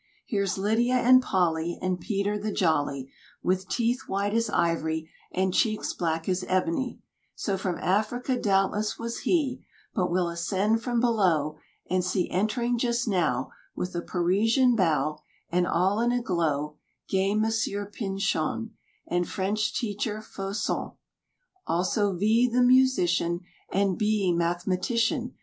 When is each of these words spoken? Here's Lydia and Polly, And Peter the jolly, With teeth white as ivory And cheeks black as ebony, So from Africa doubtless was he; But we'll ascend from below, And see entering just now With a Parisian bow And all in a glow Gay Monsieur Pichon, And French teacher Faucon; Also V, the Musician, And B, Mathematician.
Here's 0.25 0.57
Lydia 0.57 0.95
and 0.95 1.21
Polly, 1.21 1.77
And 1.79 1.99
Peter 1.99 2.35
the 2.35 2.51
jolly, 2.51 3.11
With 3.43 3.69
teeth 3.69 4.05
white 4.07 4.33
as 4.33 4.49
ivory 4.49 5.11
And 5.31 5.53
cheeks 5.53 5.93
black 5.93 6.27
as 6.27 6.43
ebony, 6.47 6.99
So 7.35 7.55
from 7.55 7.77
Africa 7.77 8.35
doubtless 8.41 8.97
was 8.97 9.19
he; 9.19 9.63
But 9.93 10.09
we'll 10.09 10.29
ascend 10.29 10.81
from 10.81 11.01
below, 11.01 11.59
And 11.87 12.03
see 12.03 12.27
entering 12.31 12.79
just 12.79 13.07
now 13.07 13.51
With 13.75 13.93
a 13.93 14.01
Parisian 14.01 14.75
bow 14.75 15.19
And 15.51 15.67
all 15.67 15.99
in 15.99 16.11
a 16.11 16.19
glow 16.23 16.77
Gay 17.07 17.35
Monsieur 17.35 17.85
Pichon, 17.85 18.71
And 19.05 19.29
French 19.29 19.71
teacher 19.71 20.19
Faucon; 20.19 20.93
Also 21.67 22.15
V, 22.15 22.47
the 22.49 22.63
Musician, 22.63 23.41
And 23.71 23.99
B, 23.99 24.33
Mathematician. 24.33 25.35